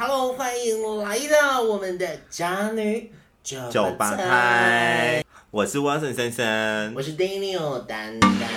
[0.00, 3.10] Hello，欢迎来到我们的渣女
[3.42, 3.60] 酒
[3.98, 5.24] 吧台。
[5.50, 8.48] 我是 Watson 先生，我是 Daniel 丹丹。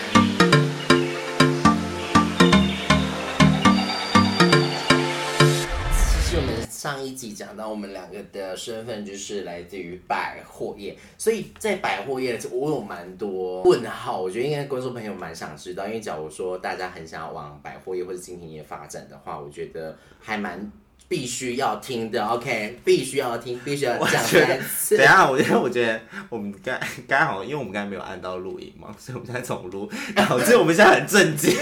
[6.70, 20.72] 上一集讲到我们两个的身份就是来自于百货业，所以在百货业我有蛮多问号，我觉得应该观众朋友蛮想知道，因为假如说大家很想要往百货业或者精品业发展的话，我觉得还蛮。
[21.12, 24.96] 必须要听的，OK，必须要听，必须要讲三次。
[24.96, 31.54] 等一下，我觉得，我觉得我们刚刚好，因为我们刚才没有按到录音嘛，所以我们现在重录，导致我们现在很震惊。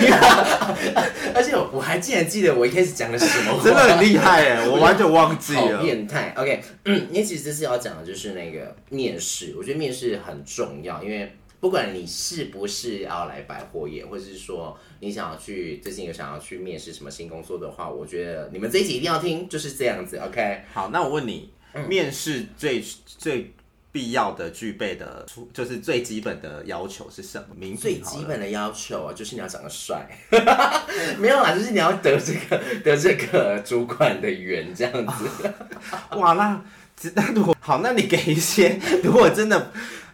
[1.34, 5.77] 而且我还竟然记得我一开始讲的是什么， 真的很厉害哎， 我完全忘记了。
[5.77, 11.36] 好变态，OK，嗯，因为其实这次要讲的就是那个面试，我觉得面试很重要，因为。
[11.59, 20.17] 不管你是不是要来百货业，或者是说你想要去最近有想要去面试什么新工作的话，我觉得你们这一集一定要听，就是这样子。
[20.20, 23.53] OK，好，那我问你，嗯、面试最最
[23.92, 27.48] 必要的具备的，就是最基本的要求是什么？
[27.56, 30.08] 名最基本的要求啊，就是你要长得帅。
[31.20, 35.53] 没有啦，就是你要得这个得这个主管的缘，这样子。
[36.16, 36.64] 哇，那
[37.16, 39.73] 那如果好，那你给一些，如果真的。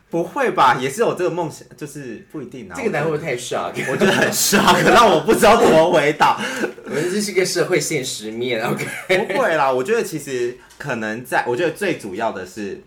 [0.10, 2.74] 不会吧，也是有这个梦想，就是不一定啊。
[2.78, 3.74] 这个男会不会太 shock？
[3.92, 6.40] 我觉得很 shock， 让我不知道怎么回答。
[6.86, 8.86] 我们这是一个社会现实面， OK？
[9.10, 12.82] 不会啦，我觉得其实可能在，我觉得最主要的是，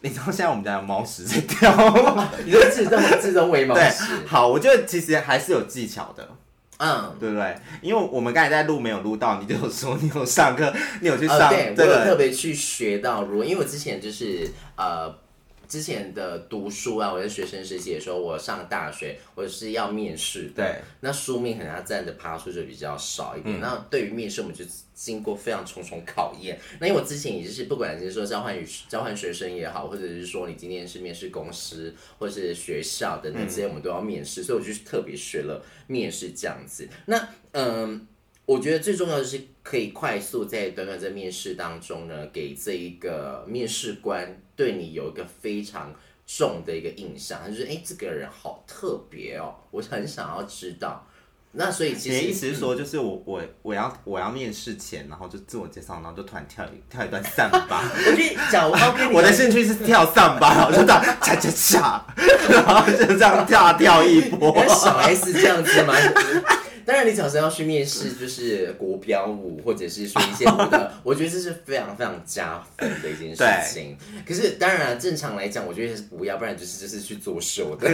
[0.00, 4.04] 你知道现在我们家有猫屎在掉，你就自动自动喂猫屎。
[4.26, 6.28] 好，我觉得其实还是有技巧的，
[6.78, 7.54] 嗯，对不对？
[7.80, 15.21] 因为我们刚才在录没有录到，你就说你有上课，你有去上，对，我有特别去学到，如果因为我之前就是呃。
[15.72, 23.58] 之前的读书啊，我在学生时期的时候，我上大学，我是要面试，对，那书面可能要占的趴数就比较少一点。
[23.58, 26.60] 那、嗯、对于面试，我们就经过非常重重考验。
[26.78, 36.86] 那因为我之前也就是不管是说交换与交换学生也好，或者是说你今天是面试公司或者是学校等等这些，我们都要面试，嗯、所以我就特别学了面试这样子。
[37.06, 38.06] 那嗯。
[38.44, 45.94] 我觉得最重要的是可以快速在短短在面试当中呢，给这一个面试官对你有一个非常
[46.26, 51.06] 重的一个印象，就是哎，这个人好特别哦，我很想要知道。
[51.54, 57.84] 那所以其实意思是说，就是我我我要我要面试前，然后就自我介绍，然后就突然跳一跳一段散吧。
[57.94, 62.06] 我去讲，OK，我的兴趣是跳散吧，然后就这样恰恰恰，
[62.48, 65.94] 然后就这样跳跳一波，小 S 这样子吗？
[66.84, 73.96] 当然，你假设要去面试，就是国标舞，或者是说一些舞的， 我觉得这是非常非常加分的一件事情。
[74.26, 77.88] 可是，当然正常来讲，我觉得是不要，不然就是就是去作秀的，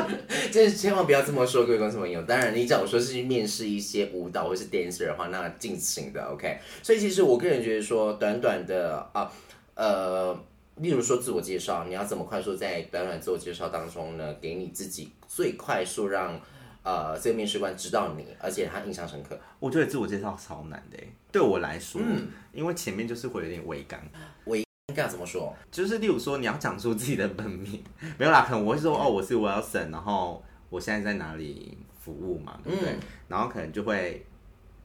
[0.50, 2.22] 就是千万不要这么说，各位观众朋友。
[2.22, 6.58] 当然，你假如说是去面试一些舞蹈或是 dancer 的话，那尽情的 OK。
[6.82, 9.30] 所以，其实我个人觉得说，短短的啊，
[9.74, 10.38] 呃，
[10.76, 16.40] 例如说自我介绍，你要怎么快速在短短自我介绍当中呢，给你自己最快速让。
[16.82, 19.38] 呃，这个面试官知道你，而且他印象深刻。
[19.58, 20.96] 我觉得自我介绍超难的，
[21.30, 23.98] 对我来说，嗯，因为前面就是会有点微尴。
[24.46, 24.64] 微
[24.94, 25.54] 尴怎么说？
[25.70, 27.84] 就是例如说，你要讲出自己的本名，
[28.16, 32.92] 没有啦，可能我会说，哦，我是 Wilson，然后我现在在哪里服务嘛，对不对？
[32.92, 32.98] 嗯，
[33.28, 34.24] 然后可能就会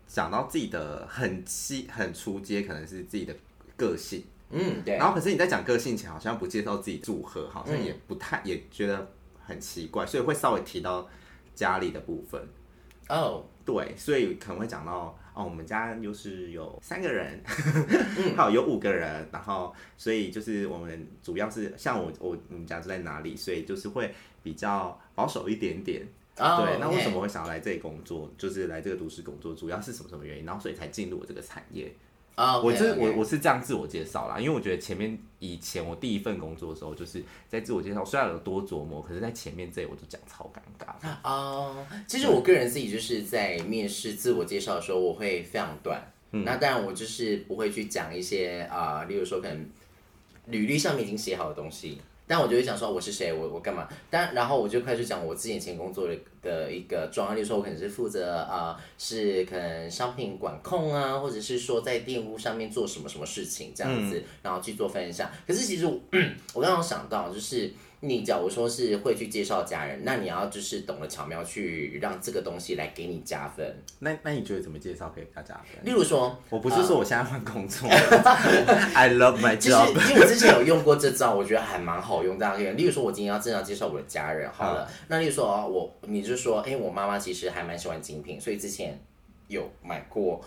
[0.05, 3.33] 讲到自己的很基很出街，可能是自己的
[3.77, 4.97] 个性，嗯，对。
[4.97, 9.09] 然后可是你在讲个性前，好像不介绍自己组合，好像也不太，嗯，也觉得
[9.45, 11.07] 很奇怪，所以会稍微提到。
[11.55, 12.39] 家里的部分
[13.09, 13.43] 哦，oh.
[13.65, 17.41] 对，所以可能会讲到哦，我们家就是有三个人，
[18.37, 26.05] 好、嗯、有五个人，然后所以就是我们主要是像我我我们家住在哪里，所以就是会比较保守一点点。
[26.37, 30.45] Oh, 对，那为什么会想要来这里工作.就是来这个都市工作，主要是什么什么原因？
[30.45, 31.89] 然后所以才进入我这个产业。
[32.35, 41.15] 啊，我是我我是这样自我介绍啦，因为我觉得前面以前我第一份工作的时候，就是在自我介绍，虽然有多琢磨，可是在前面这里我都讲超尴尬。
[41.23, 46.01] 哦，其实我个人自己就是在面试自我介绍的时候，我会非常短。
[46.31, 49.65] 嗯，那当然我就是不会去讲一些啊、呃，例如说可能
[50.47, 52.01] 履历上面已经写好的东西。
[52.27, 53.87] 但我就会讲说我是谁，我我干嘛？
[54.09, 65.29] 但然后我就开始讲我之前前工作的的一个专案，例如说我可能是负责啊、呃，是可能商品管控啊，或者是说在店铺上面做什么什么事情这样子，嗯、然后去做分享。
[65.45, 65.99] 可是其实我
[66.53, 67.73] 我刚刚想到就是。
[68.07, 73.75] 你假如说是会去介绍家人，那你要就是懂得巧妙去让这个东西来给你加分。
[73.99, 75.83] 那那你觉得怎么介绍可以加加分？
[75.83, 77.97] 例如说，我不是说我现在换工作、呃、，
[78.93, 79.89] I love my job。
[80.09, 82.69] 因为我之前有用过这招，我觉得还蛮好用，大家可以。
[82.73, 88.99] 例如说，我今天要正常介绍我的家人，好了，嗯、那例如说啊，我你就说，哎、欸，我妈妈其实还蛮喜欢精品，所以之前
[89.47, 90.39] 有买过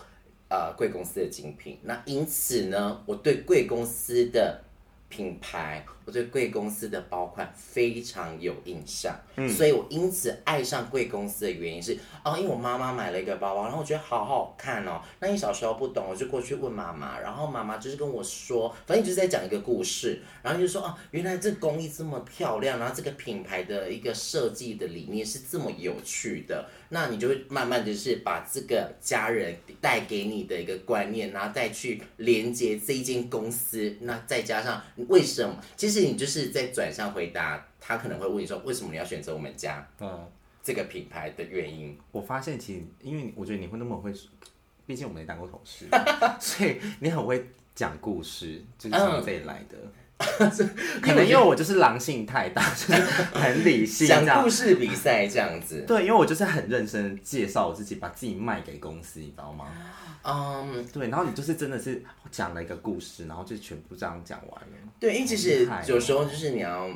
[0.49, 1.77] 呃贵公司的精品。
[1.83, 4.61] 那因此呢，我对贵公司的
[5.09, 11.95] 品牌，我对贵公司的包款非常有印象，嗯，所以我因此爱上贵公司的原因是，
[12.25, 14.99] 哦，因为我妈妈买了一个包包，然后我觉得好好看哦。
[15.19, 26.67] 那你小时候不懂，我就过去问妈妈，然后妈妈就是跟我说，反正就是在讲一个故事，然后就说，哦，原来这工艺这么漂亮，然后这个品牌的一个设计的理念是这么有趣的。
[26.91, 35.55] 那你就会慢慢就是把这个家人带给你的一个观念，然后再去连接这一间公司，那再加上为什么？
[35.77, 39.87] 其实你就是在转向回答，他可能会问你说，为什么你要选择我们家？
[39.99, 40.27] 嗯，
[40.63, 41.97] 这个品牌的原因。
[42.11, 44.13] 我发现其实，因为我觉得你会那么会，
[44.85, 45.85] 毕竟我们也当过同事，
[46.39, 49.77] 所以你很会讲故事，就是从这里来的。
[49.77, 49.91] 嗯
[51.01, 55.85] 可能因为我就是狼性太大， 就是很理性，讲故事比赛这样子。
[55.87, 59.67] 对，因为我就是很认真介绍我自己，把自己卖给公司，你知道吗？
[60.23, 61.07] 嗯，对。
[61.07, 64.77] 然后你就是真的是讲了一个故事，然后就全部这样讲完了。
[64.99, 66.89] 对，因为其实有时候就是你要，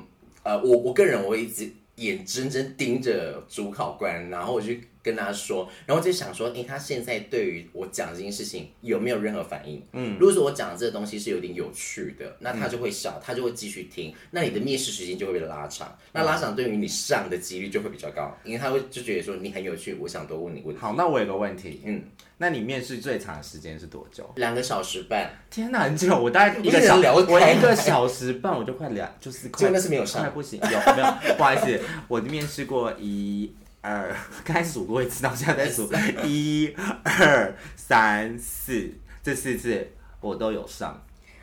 [0.43, 4.73] 呃，我我个人我一直眼睁睁盯着主考官，然后我就。
[5.03, 9.83] 跟他说，然后就想说，诶，他现在对于我讲这件事情有没有任何反应？
[9.91, 20.81] 嗯，如果说我讲的这个东西是有点有趣的，那他就会笑，他就会继续听，那你的面试时间就会被拉长，那拉长对于你上的几率就会比较高，因为他会就觉得说你很有趣，我想多问你问题。
[20.81, 22.01] 好，那我有个问题，嗯，
[22.37, 24.31] 那你面试最长的时间是多久？
[24.37, 25.29] 两个小时半。
[25.49, 31.35] 天哪，很久，我大概一个小时，我一个小时半我就快两，就是快，那是没有上，不行，有没有？
[31.35, 33.51] 不好意思，我面试过一。
[33.83, 35.87] 二， 开始数过一次，到现在在数
[36.25, 38.89] 一、二、三、四，
[39.21, 39.87] 这四次
[40.21, 40.99] 我都有上。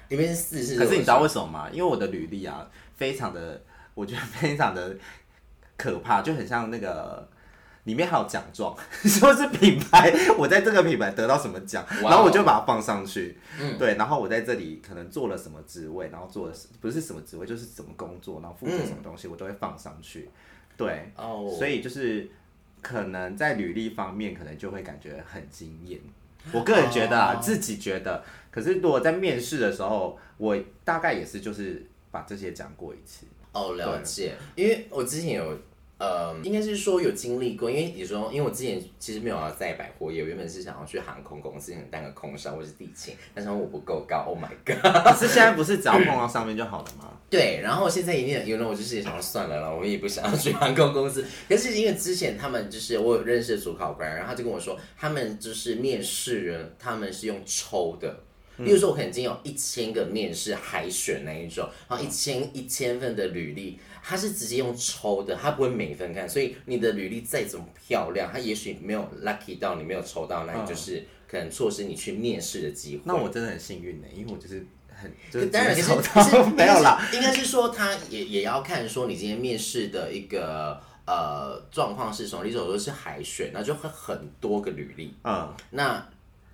[0.09, 1.69] 里面是四次，可是你知道为什么吗？
[1.71, 3.63] 因为我的履历啊，非常的，
[3.95, 4.97] 我觉得非常的
[5.77, 7.29] 可怕，就很像那个
[7.85, 12.11] 里面还有奖状， 说是品牌，我在这个品牌得到什么奖，wow.
[12.11, 13.39] 然后我就把它放上去。
[13.61, 20.29] 嗯，对，然后我在这里可能做了什么职位，然后做了不是什么职位，就是什么工作，然后负责什么东西，嗯、我都会放上去。
[20.81, 22.29] 对，哦、oh.，所以就是
[22.81, 26.01] 可能在履历方面，可能就会感觉很惊艳。
[26.53, 27.45] 我个人觉得啊，oh.
[27.45, 33.27] 自己觉得，可是如果在面试的时候，我大概也是就是把这些讲过一次。
[33.53, 35.59] 哦、oh,，了解，因为我之前有。
[36.01, 44.81] 呃，应该是说有经历过，因为你说，因为我之前其实没有要在百货业，我原本是想要去航空公司，想当个空少或是地勤，但是我不够高，Oh my god！
[45.05, 47.13] 可是现在不是只要碰到上面就好了吗？
[47.29, 51.23] 对，然后现在一定有人，我就是也想要算了了，我也不想要去航空公司。
[51.47, 58.19] 可是因为之前他们就是我有认识的主考官，然后他就跟我说，他们就是面试人，他们是用抽的。
[58.65, 73.03] 比如说，我可能已经有一千个面试海选那一种，然后一千一千份的履历，它是直接用抽的，它不会每份看，所以你的履历再怎么漂亮，它也许没有 lucky 到你没有抽到，那你就是可能错失你去面试的机会。
[73.05, 86.07] 那我真的很幸运呢，因为我就是很，就是当然抽到 没有啦，应该是说他也也要看说你今天面试的一个呃状况是什么，你总说是海选，那就会很多个履历，嗯，那。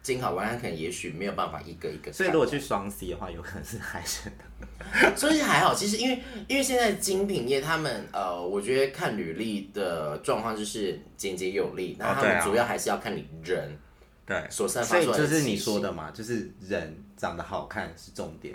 [0.07, 5.17] 金考官他可能也许没有办法一个一个，所以如果去双 C 的话，有可能是海选的。
[5.17, 13.77] 所以还好，其实因为因为现在精品业他们呃，我觉得看履历的状况就是简洁有力，那他们主要还是要看你人，
[14.25, 15.27] 对，所散发出来的。
[15.27, 18.55] 就是你说的嘛，就是人长得好看是重点。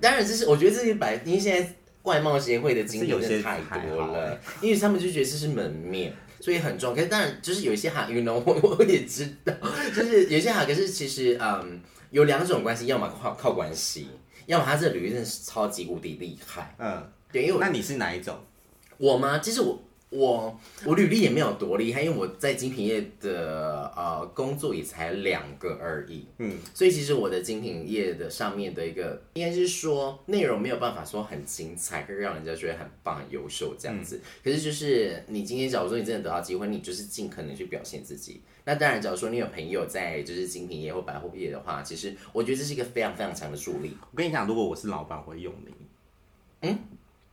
[0.00, 1.68] 当然，这是我觉得这些白，因为现在
[2.04, 6.14] 外貌协会的精品真的太多了，因为他们就觉得这是门面。
[6.42, 9.54] 所以很重，可是当然就是有一些哈，you know，我我也知道，
[9.94, 11.80] 就是有一些哈，可是其实嗯，
[12.10, 14.08] 有两种关系，要么靠靠关系，
[14.46, 18.36] 要么他这个履历真的是超级无敌厉害，嗯，对，因为那你是哪一种？
[18.98, 19.38] 我吗？
[19.38, 19.80] 其实我。
[20.12, 34.16] 我我履历也没有多厉害，因为我在精品业的呃工作也才两个而已，嗯，所以其实我的精品业的上面的一个应该是说内容没有办法说很精彩，可以让人家觉得很棒、很优秀这样子。
[34.16, 34.20] 嗯。
[34.44, 38.42] 可是就是你今天假如说你真的得到机会，你就是尽可能去表现自己。
[38.64, 43.96] 那当然，假如说你有朋友在就是精品业或百货业的话，其实我觉得这是一个非常非常强的助力。
[44.10, 45.72] 我跟你讲，如果我是老板，我会用你。
[46.68, 46.78] 嗯。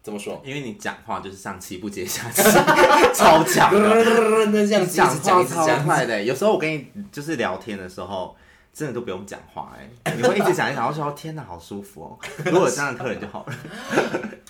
[0.01, 0.41] 怎么说？
[0.46, 2.41] 因为你讲话就是上气不接下气，
[3.13, 6.24] 超强的，那这样讲话超快的。
[6.24, 8.36] 有时候我跟你就是聊天的时候，
[8.74, 12.18] 真的都不用讲话，哎，你会一直讲一讲，然后说天哪，好舒服哦。
[12.46, 13.53] 如果有这样的客人就好了。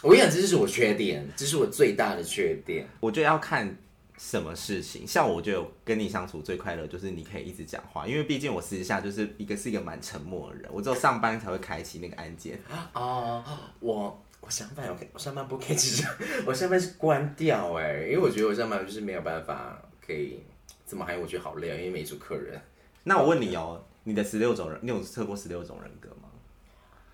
[0.02, 2.88] 我跟你讲，这就是我缺点，这是我最大的缺点。
[3.00, 3.76] 我觉得要看
[4.18, 12.60] 什么事情，像我觉得跟你相处最快乐就是你可以一直讲话，因为毕竟我私底下就是一个是一个蛮沉默的人，我只有上班才会开启那个按键。
[12.94, 13.44] 哦，
[13.80, 14.24] 我。
[14.42, 16.08] 我上班我上班不可以，其实
[16.46, 20.44] 我上班是关掉哎、欸，因为我觉得我上班就是没有办法可以
[20.88, 22.60] 这么嗨，我觉得好累啊，因为没组客人。
[23.04, 26.30] 那我问你哦、喔，你的十六种人，你有测过十六种人格吗？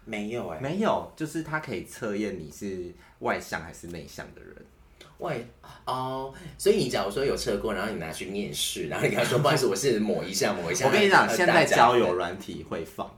[0.06, 4.56] 没有哎、欸，没有，就是他可以测验你是外向还是内向的人。
[5.18, 5.38] 外
[5.86, 10.88] 哦，所以你假如说有测过，然后你拿去面试，然后你跟他说不好意思，我是某一项某一项。
[10.88, 13.10] 我跟你讲，现在交友软体会放，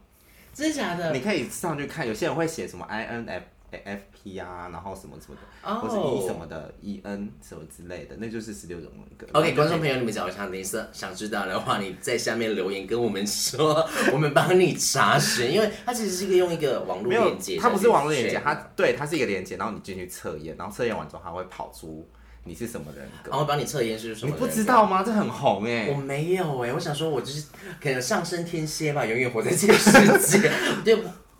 [0.53, 1.11] 真的假的？
[1.11, 3.41] 你可以上去看，有些人会写什么 INF。
[3.71, 5.81] F P 啊，然后什么什么的，oh.
[5.81, 9.27] 或者 E 什么的，E N 什么之类的，那就是十六种人格。
[9.37, 22.07] OK，观众朋友，你们假如想听色，想知道的话，你在下面留言跟我们说， 我们帮你查询，因为它其实是一个用一个网络连接，它不是网络连接，它对，它是一个连接，然后你进去测验，然后测验完之后，它会跑出
[22.45, 24.33] 你是什么人格，然后帮你测验是什么。
[24.33, 25.03] 你不知道吗？
[25.03, 27.47] 这很红哎，我没有哎，我想说，我就是
[27.81, 29.91] 可能上升天蝎吧，永远活在这个世
[30.39, 30.49] 界，
[30.85, 30.97] 对。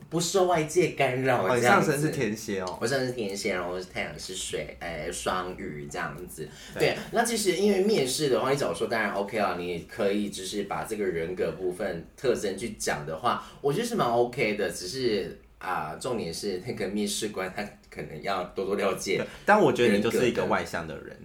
[0.10, 1.44] 不受外界干扰。
[1.44, 6.48] 我上升是天蝎哦，我上升是天蝎，然后太阳是水，哎，双鱼这样子。
[6.74, 14.70] 对，对，那其实因为面试的话，你早说当然 OK 啊，你可以就是把这个人格部分特征去讲的话，我觉得是蛮 OK 的。
[14.70, 19.26] 只是啊、呃，重点是那个面试官他可能要多多了解。
[19.46, 21.18] 但我觉得你就是一个外向的人，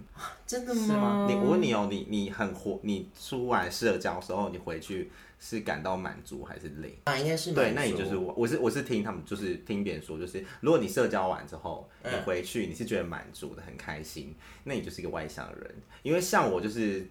[0.45, 0.85] 真的吗？
[0.85, 1.27] 是吗？
[1.29, 5.11] 你我问你哦，你你很活，你出完社交的时候，你回去。
[5.45, 6.97] 是感到满足还是累？
[7.03, 7.73] 啊，应该是对。
[7.73, 15.69] 那你就是我，我是我是听他们，就是听别人说，就是如果你社交完之后，你回去你是觉得满足的，很开心，那你就是一个外向的人。
[16.01, 17.05] 因为像我就是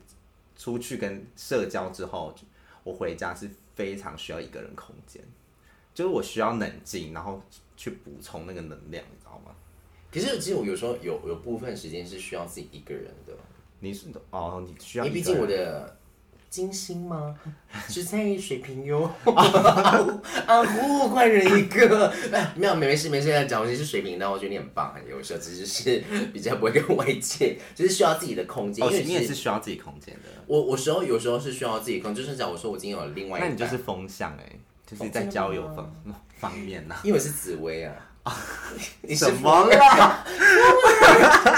[0.57, 2.35] 出去跟社交之后，
[2.85, 5.23] 我回家是非常需要一个人空间，
[5.95, 7.41] 就是我需要冷静，然后
[7.77, 9.53] 去补充那个能量，你知道吗？
[10.13, 13.33] 可是其实我有时候有有部分时间是需要自己一个人的。
[13.81, 15.97] 你是哦，你需要，因为毕竟我的。
[16.53, 17.35] 金星吗？
[17.89, 19.11] 是在水瓶哟。
[19.25, 22.13] 啊呼，快人一个！
[22.31, 23.29] 哎，没有，没没事没事。
[23.47, 28.87] 讲你是水瓶的，我觉得你很棒，很优秀，只是是比较不会跟外界，就是需要自己的空间。
[28.87, 30.29] 哦，因为你也是需要自己空间的。
[30.47, 34.59] 我我时候有时候是需要自己空间，就是假如说我今天有另外一个，那你就是风向哎，
[34.99, 35.93] 就是在交友方
[36.39, 36.97] 方面呐。
[37.03, 37.95] 因为我是紫薇啊。
[38.23, 38.33] 啊，
[39.03, 40.25] 你什么啦？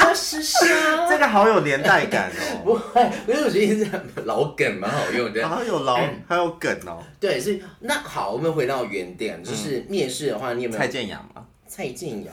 [0.08, 1.06] 我是啥？
[1.06, 2.60] 这个好有年代感哦。
[2.64, 5.46] 不会，因为我觉得这老梗蛮好用的。
[5.46, 7.02] 好有老，还有梗哦。
[7.20, 11.44] 对，所以那好，我们回到原点，就是面试的话，你有没有蔡健雅吗？
[11.68, 12.32] 蔡健雅。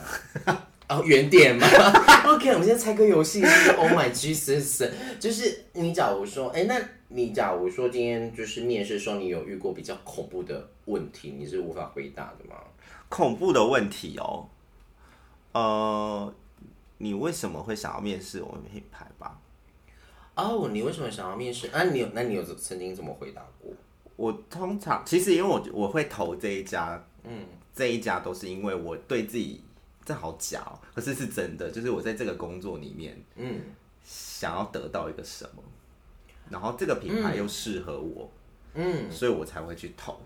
[0.88, 1.68] 哦，原点吗
[2.26, 4.90] ？OK，我们现在猜歌游戏是 Oh my Jesus，
[5.20, 6.76] 就是你假如说，哎，那
[7.10, 12.56] 你假如说今天就是面试说你有遇过比较恐怖的问题，你是无法回答的吗？
[13.08, 14.48] 恐怖的问题哦，
[15.54, 16.34] 呃，
[16.98, 19.40] 你为什么会想要面试我们品牌吧？
[20.36, 21.68] 哦，你为什么想要面试？
[21.70, 23.72] 啊，你有，那你有曾经怎么回答过？
[24.16, 29.64] 我通常其实因为我我会投这一家，嗯，这一家都是因为我对自己
[30.06, 33.62] 这好假哦，可是是真的，就是我在这个工作里面，嗯，
[34.04, 35.64] 想要得到一个什么，
[36.50, 38.30] 然后这个品牌又适合我，
[38.76, 40.20] 嗯，所以我才会去投。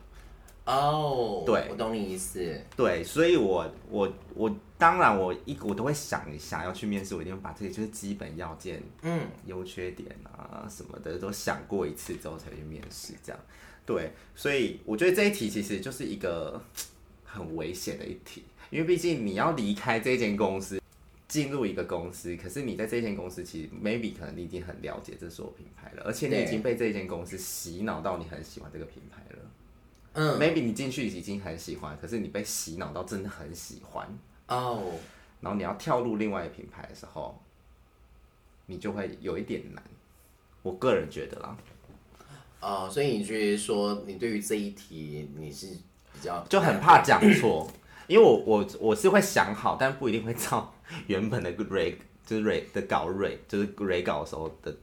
[0.66, 2.60] 哦，对，我懂你意思。
[2.76, 13.40] 对，所以我我我当然我一我都会想一下要去面试，我一定会把这些就是基本要件，嗯，优缺点啊什么的都想过一次之后才去面试，这样。
[13.86, 16.60] 对，所以我觉得这一题其实就是一个
[17.24, 20.82] 很危险的一题，因为毕竟你要离开这间公司，
[21.28, 29.40] 进入一个公司，可是你在这间公司其实 maybe 可能你已经很了解这所有品牌了，而且你已经被这间公司洗脑到你很喜欢这个品牌了。
[30.18, 34.08] 嗯，maybe 你进去已经很喜欢，可是你被洗脑到真的很喜欢
[34.48, 34.82] 哦。
[34.82, 34.94] Oh.
[35.42, 37.38] 然后你要跳入另外一个品牌的时候，
[38.66, 39.84] 你就会有一点难。
[40.64, 41.58] 我个人觉得啦。
[42.62, 45.68] 哦，oh, 所以你觉得说你对于这一题你是
[46.14, 47.70] 比较就很怕讲错，
[48.08, 50.74] 因为我我我是会想好，但不一定会照
[51.08, 51.94] 原本的 re
[52.26, 54.74] 就是 re 的稿 re 就是 re 稿的时候的。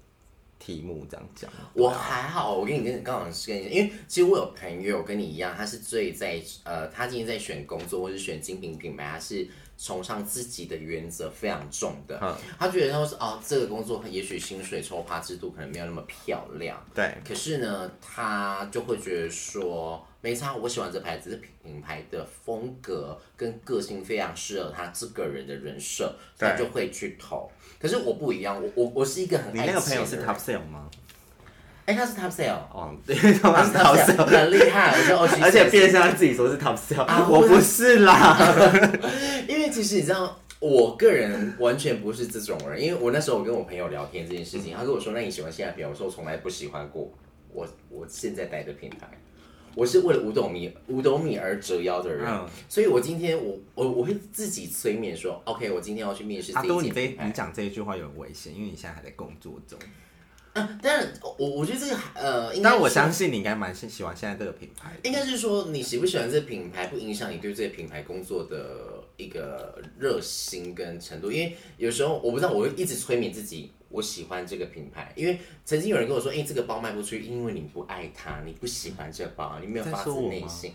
[0.64, 9.44] 题目这样讲，我还好，我跟你跟刚好是跟你，因为其实我有朋友跟你一样，他是最在呃，他今天在选工作或是选精品品牌，他是
[9.76, 12.16] 崇尚自己的原则非常重的。
[12.22, 27.50] 嗯，他觉得他说哦，这个工作也许薪水抽趴制度可能没有那么漂亮，对，可是呢，他就会觉得说没差，我喜欢这牌子，这品牌的风格跟个性非常适合他这个人的人设，他就会去投。
[27.82, 29.52] 可是我不一样，我我我是一个很。
[29.52, 30.88] 你那个朋友是 top sale 吗？
[31.84, 34.92] 哎、欸，他是 top sale 哦，对， 他是 top sale，很厉害。
[35.18, 38.38] 我说， 而且变相他自己说是 top sale，、啊、我不是啦。
[39.48, 42.80] 因为其实你知道，我个人完全不是这种人。
[42.80, 47.12] 因为我那时候我跟我朋友聊天这件事情，他跟我说：“那你喜欢现在品牌？”我说：“我从来不喜欢过
[47.52, 49.08] 我我现在待的品牌。”
[49.74, 56.52] 我是为了五斗米五斗米而折腰的人，嗯、所以我今天我我我会自己催眠说，OK，我今天要去面试。
[56.52, 59.78] 阿多，你这你讲这一句话有点危险，因为你现在还在工作中。
[60.54, 64.92] 嗯，但是我我觉得这个呃，但我相信你应该蛮喜喜欢现在这个品牌。
[65.02, 71.32] 应该是说你喜不喜欢这个品牌，不影响你对这个品牌工作的一个热心跟程度。
[71.32, 73.70] 因为有时候我不知道，我会一直催眠自己。
[73.92, 80.72] 我喜欢这个品牌，因为曾经有人跟我说：“哎、欸，这个包卖不出去，因为你不爱它，你不喜欢这个包，你没有发自内心。”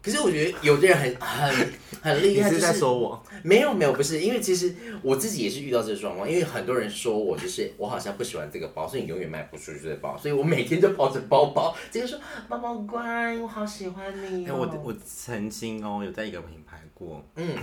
[0.00, 4.72] 可是我觉得有的人很很很厉害，就是在说我没有没有不是，因为其实
[5.02, 14.50] 我自己也是遇到这个状况，因为很多人说我就是我好像不喜欢这个包，所以你永远卖不出去这个包，所以我每天就抱着包包，直接说包包乖，我好喜欢你、哦。
[14.50, 17.56] 哎、欸，我我曾经哦有在一个品牌过，嗯。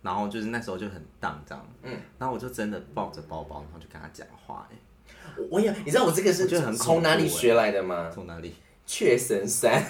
[0.00, 4.76] 然后就是那时候就很荡这样，嗯，然后我就真的抱着包包，然后就跟他讲话，哎，
[5.50, 8.08] 我有，你知道我这个是从哪里学来的吗？
[8.14, 8.54] 从哪里？
[8.86, 9.84] 雀神山，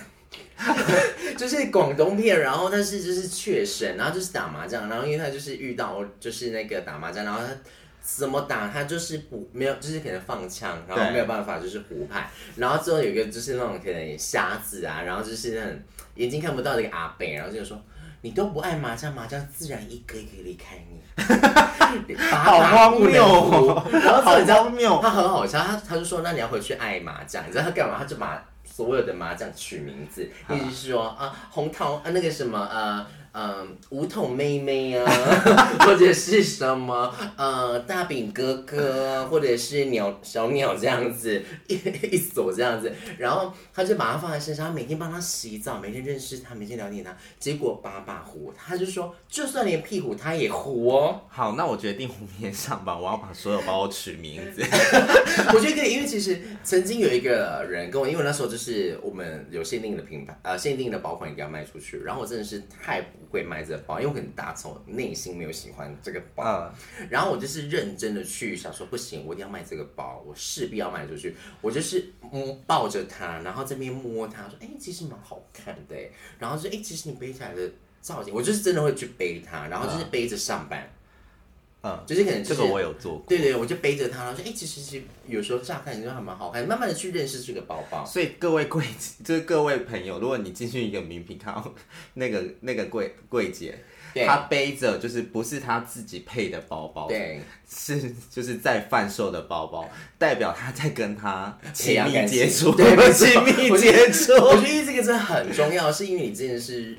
[1.36, 7.48] 就是广东片，然后但是就是雀神，然后就是打麻将，然后因为他就是遇到就是那个打麻将，然后他
[8.00, 15.78] 怎么打他就是不没有，就是可能放枪，然后没有办法就是胡牌，然后之后有一个就是那种可能瞎子啊，然后就是那种
[16.14, 17.80] 眼睛看不到的一个阿北，然后就说。
[18.20, 21.00] 你都不爱麻将，麻将自然一个一个离开你。
[22.30, 23.86] 好荒谬哦！
[23.92, 24.70] 然后你知道
[25.00, 27.96] 他很好笑，他他就说：“那你要回去爱麻将。”你知道他干嘛？
[27.98, 28.42] 他就把
[28.78, 33.04] 所有的麻将取名字，意思是说啊，红桃啊，那个什么呃。
[33.30, 35.04] 嗯，梧桐妹妹啊，
[35.84, 41.74] 或者是什么呃，大饼哥哥，或者是鸟小鸟这样子， 一
[42.10, 51.20] 一锁这样子，然后他就把它放在身上，他每天帮他洗澡，每天认识他，每天了解他，结果把把糊，他就说，就算连屁股他也糊哦。
[51.28, 54.62] 好，那我决定明天上班，我要把所有包我取名字。
[55.54, 58.67] 我觉得可以，因为其实曾经有一个人跟我，因为那时候就是
[59.02, 63.18] 我们有限定的品牌，呃，限定的包款一定要卖出去，然后我真的是太不。
[63.30, 71.36] 会卖这个包，因为我可能打从内心没有喜欢这个包，嗯、然后我就是认真的去想说，不行，我一定要卖这个包，我势必要卖出去。
[71.60, 75.94] 我就是摸抱着它，然后这边摸它，说，哎，其实蛮好看的，
[76.38, 77.70] 然后说，哎，其实你背起来的
[78.00, 80.80] 造型，我就是真的会去背它，然后就是背着上班。
[80.82, 80.97] 嗯
[81.80, 88.04] 嗯，就是可能、就是、这个我有做过，对对，我就背着它，说，哎、欸，其实其实有时候乍看你说还蛮好看，慢慢的去认识这个包包。
[88.04, 88.84] 所以各位柜，
[89.24, 91.72] 就是各位朋友，如果你进去一个名品，看到
[92.14, 93.78] 那个那个柜柜姐，
[94.12, 99.88] 对她背着就是不是她自己配的包包，对，是就是在贩售的包包，
[100.18, 104.32] 代表她在跟她 亲密接触，对， 亲密接触。
[104.32, 106.98] 我觉得这个真的很重要，是因为你这件事。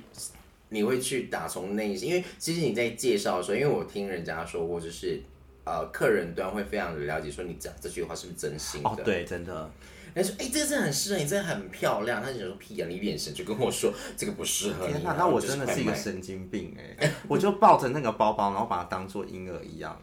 [0.69, 5.21] 你会去打从内心，因为其实你在介绍的时候，因为我听人家说过，就是
[5.65, 8.89] 呃，客人端会非常的了解，说你讲这句话是不是真心的？
[8.89, 9.69] 哦，对，真的。
[10.15, 12.23] 人家说，哎、欸，这个真的很适合你，真的很漂亮。
[12.23, 14.93] 他就说，屁啊，你眼神就跟我说这个不适合你。
[14.93, 17.11] 天哪，那我真的是一个神经病哎、欸！
[17.29, 19.99] 我就抱着那个包包，然后把它当做婴儿一样。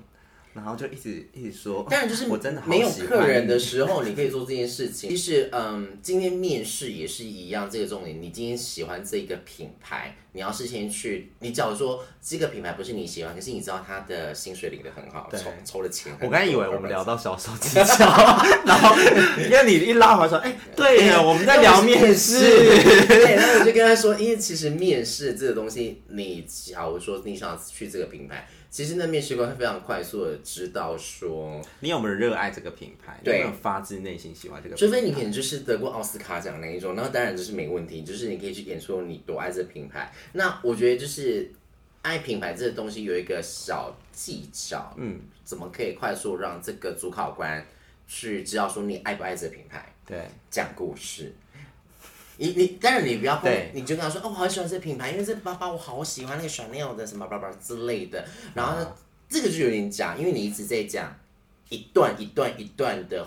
[0.56, 5.10] 然后就一直一直说，当然就是我真的没有客人的时候，你可以做这件事情。
[5.10, 8.20] 其实，嗯，今天面试也是一样，这个重点。
[8.22, 11.30] 你今天喜欢这个品牌，你要事先去。
[11.40, 16.10] 你假如说这个品牌不是你喜欢，可是你知道他的薪水领的很好，抽抽了钱。
[16.20, 18.96] 我刚才以为我们聊到销售技巧，然后
[19.44, 22.40] 因为你一拉回来说，哎， 对呀，我们在聊面试。
[22.40, 28.48] 对，然后我就跟他说，因为其实面试这个东西，你假如说你想去这个品牌。
[28.76, 34.86] 其实那面试官会非常快速的知道说你有没有热爱这个品牌，对，有没有发自内心喜欢这个品牌。
[34.86, 40.12] 除非你可能就是得过奥斯卡奖那一种，那当然就是没问题，就是你可以去演出你多爱这个品牌。
[40.34, 41.50] 那我觉得就是
[42.02, 47.66] 爱品牌这个东西有一个小技巧，嗯，怎么可以快速让这个主考官
[48.06, 49.90] 去知道说你爱不爱这个品牌？
[50.04, 51.32] 对，讲故事。
[52.38, 58.22] 你你，当然你不要，你就跟他说，哦，我好喜欢这个品牌，因为这包包我好喜欢那个 Chanel 的什么包包之类的。
[58.54, 58.94] 然后呢，
[59.26, 61.14] 这个就有点假，因为你一直在讲
[61.70, 63.26] 一段一段一段的，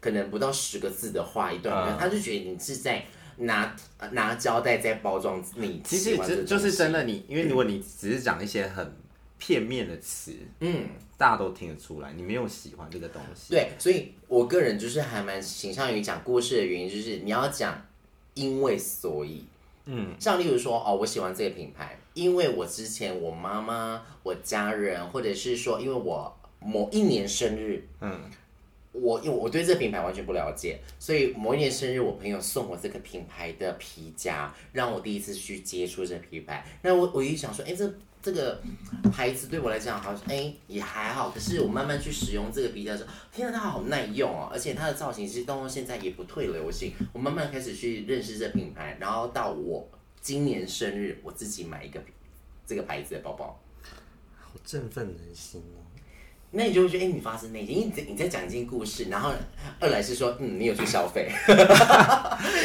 [0.00, 3.02] 可能不到十个字的话，一段他就觉得你是在
[3.38, 3.74] 拿
[4.10, 5.80] 拿胶带在包装你。
[5.82, 8.94] 其实就就是真的，你因为如果你只是讲一些很
[9.38, 13.54] 片面的词，嗯，大家都听得出来，你没有喜欢这个东西。
[13.54, 17.82] 对，所以我个人就是还蛮倾向于讲故事的原因，就是你要讲。
[18.36, 19.44] 因为所以，
[19.86, 28.20] 嗯，像例如说，哦，我喜欢这个品牌，因为我之前我妈妈、我家人，或者是说，因为我某一年生日，嗯，
[28.92, 36.64] 我因为我对这个品牌完全不了解，所以某一年生日，我朋友送我这个品牌的皮夹，让我第一次去接触这个品牌。
[36.82, 37.92] 那我我一想说，哎，这。
[38.26, 38.60] 这个
[39.12, 46.92] 牌子对我来讲好像哎也还好，可是我慢慢去使用这个皮夹的时候，天哪，它好耐用哦，而且它的造型其实到现在也不退流行。
[47.12, 49.88] 我慢慢开始去认识这品牌，然后到我
[50.20, 52.00] 今年生日，我自己买一个
[52.66, 53.62] 这个牌子的包包，
[54.36, 55.86] 好振奋人心哦。
[56.50, 59.32] 那你就会觉得，哎、欸，你发自内心，因为你在讲一件故事，然后
[59.78, 61.30] 二来是说，嗯，你有去消费，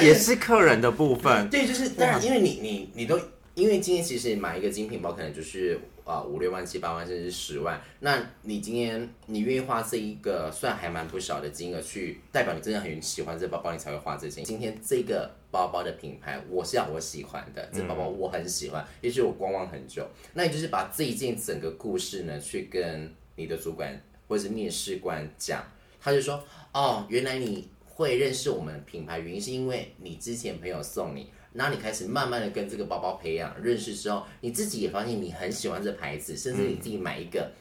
[0.01, 1.47] 也是客人的部分。
[1.51, 3.19] 对，就是当然，因为你你你都，
[3.55, 14.43] 因为今天其实买一个精品包可能就是啊五六万、七八万，甚至十万，那你今天你愿意花这一个算还蛮不少的金额去，代表你真的很喜欢这包包，你才会花这钱。
[14.43, 23.13] 今天这个包包的品牌，我是要我喜欢的，这包包我很喜欢，也许我观望很久，那你就是把这一件整个故事呢，去跟。
[23.37, 25.63] 你的主管或者是面试官讲，
[25.99, 37.51] 他就说：“哦，原来你会认识我们品牌，原因是因为你之前朋友送你，然后你开始慢慢的跟这个包包培养认识之后，你自己也发现你很喜欢这牌子，甚至你自己买一个、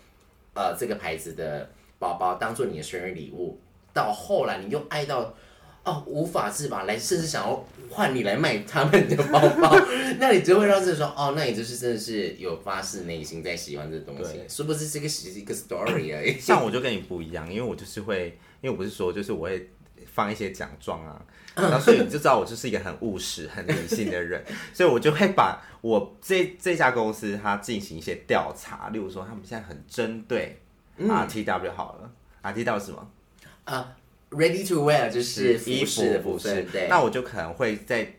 [0.54, 3.58] 嗯、呃这个牌子的包包当做你的生日礼物，
[3.92, 5.34] 到后来你又爱到。”
[5.82, 9.74] 哦，无法自拔，来甚至想要换你来卖他们的包包，
[10.20, 16.38] 那你就会让这说，哦，那你就是真的是有发自内心在喜欢这东西，是不是这个是一个 story 而已？
[16.38, 19.70] 像我就跟你不一样，因为我就是会，因为我不是说就是我会
[20.12, 21.22] 放一些奖状啊，
[21.54, 24.44] 然后所以你就知道我就是一个很务实、很理性的人，
[24.74, 30.60] 所以我就会把我这这家公司它进行一些调查，例如说他们现在很针对
[30.98, 33.10] RTW 好了、嗯、，RTW 是什么？
[33.64, 33.96] 啊。
[34.30, 36.86] Ready to wear 就是衣服的部分，对。
[36.88, 38.14] 那我就可能会在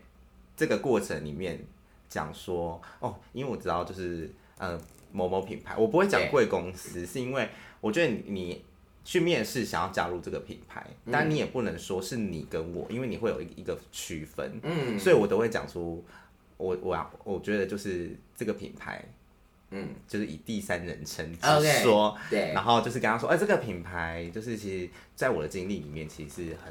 [0.54, 1.58] 这个过程里面
[2.06, 4.78] 讲说，哦，因为我知道就是呃
[5.10, 7.48] 某某品牌，我不会讲贵公司，是因为
[7.80, 8.62] 我觉得你
[9.04, 16.04] 去面试想要加入这个品牌，但你也不能说是你跟我，因为你会有一一个区分，嗯，所以我都会讲出
[16.56, 19.04] 我我要我觉得就是这个品牌。
[19.74, 21.26] 嗯，就是以第三人称
[21.82, 26.70] 说，okay, 对，然后就是跟他说，哎、欸，这个品牌就是其实在我的经历里面，其实是很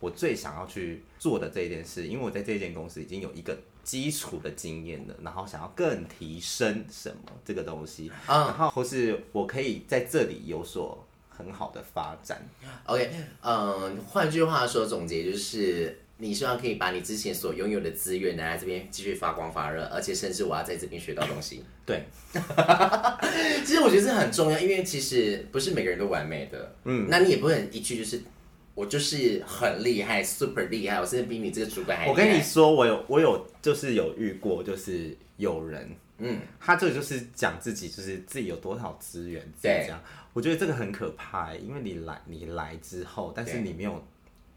[0.00, 12.40] 我最想要去做的这一件事，因为我在这间公司已经有一个基础的经验了，然后想要更提升什么这个东西，嗯、然后或是我可以在这里有所很好的发展。
[12.84, 13.10] OK，
[13.42, 15.98] 嗯，换句话说，总结就是。
[16.18, 21.62] 你希望可以把你之前所拥有的资源拿来这边继续发光发热，而且甚至我要在这边学到东西。
[21.84, 22.02] 对，
[23.66, 26.74] 其实我觉得这很重要，因为其实不是每个人都完美的。
[26.84, 28.22] 嗯，那你也不能一句就是
[28.74, 32.12] 我就是很厉害，super 厉害，我甚至比你这个主管还厉害。
[32.12, 35.86] 我跟你说，我有我有就是有遇过，就是有人，
[36.18, 40.00] 嗯，他这个就是讲自己就是自己有多少资源，这样，
[40.32, 44.04] 我觉得这个很可怕，因为你来你来之后，但是你没有。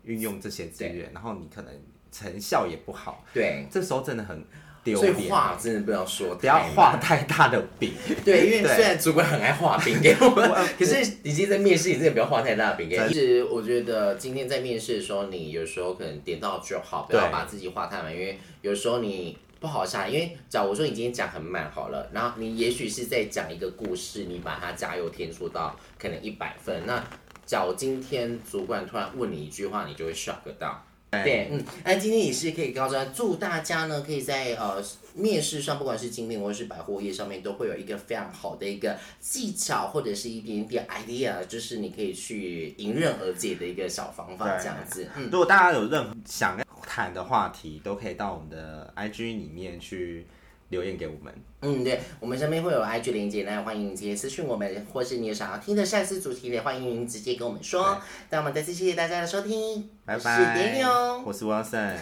[0.06, 1.72] 运用这些资源，然后你可能
[2.10, 4.44] 成效也不好，对，这时候真的很
[4.82, 5.14] 丢脸。
[5.14, 7.92] 所以话真的不要说，不要画太大的饼。
[8.24, 12.98] 对，因为虽然主管很爱画饼给我们， 可是你今天在面试，你真的不要画太大的饼给。
[13.10, 20.10] 其实我觉得今天在面试的时候，你有时候可能点到就好，不要把自己画太满，因为有时候你不好下来。
[20.10, 27.04] 因为假如说你今天讲很慢好了，然后你也许是在讲一个故事，你把它加油添醋到可能一百分，那。
[27.46, 30.86] 假如今天主管突然问你一句话，你就会 shock 到。
[31.10, 34.80] 对，嗯，那今天也是可以告诉他，祝大家呢，可以在呃
[35.16, 45.10] 面试上，不管是精品或者是百货业上面，都会有一个非常好的一个技巧，或者是一点点 idea，就是你可以去迎刃而解的一个小方法，这样子。
[45.16, 50.26] 嗯，如果大家有任何想要谈的话题，都可以到我们的 IG 里面去。
[50.70, 58.00] 留言给我们，嗯，对，我们上面会有 IG 连接，那欢迎直接私讯我们，或是你有想要听的下次主题的，欢迎您直接跟我们说。
[58.30, 60.78] 那我们再次谢谢大家的收听，拜拜。
[60.78, 60.86] 是
[61.26, 61.96] 我是 Wilson，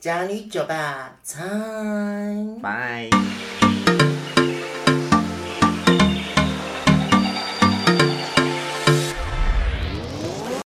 [0.00, 3.08] 家里酒吧，time，拜。